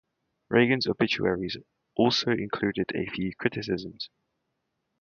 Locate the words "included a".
2.31-3.05